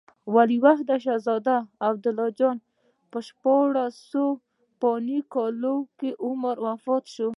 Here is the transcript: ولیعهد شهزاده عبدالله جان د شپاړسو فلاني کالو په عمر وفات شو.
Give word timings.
ولیعهد 0.33 0.89
شهزاده 1.05 1.57
عبدالله 1.87 2.29
جان 2.39 2.57
د 3.11 3.13
شپاړسو 3.27 4.25
فلاني 4.79 5.19
کالو 5.33 5.75
په 5.97 6.07
عمر 6.25 6.55
وفات 6.67 7.03
شو. 7.15 7.29